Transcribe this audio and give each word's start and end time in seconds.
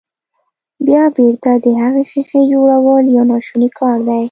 بيا 0.85 1.03
بېرته 1.15 1.51
د 1.63 1.67
هغې 1.81 2.03
ښيښې 2.09 2.41
جوړول 2.53 3.03
يو 3.15 3.23
ناشونی 3.31 3.69
کار 3.79 3.97
دی. 4.07 4.19